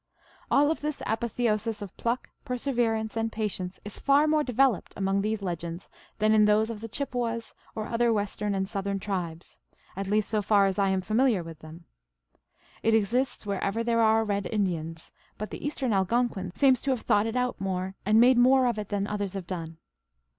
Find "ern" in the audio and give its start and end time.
8.87-8.97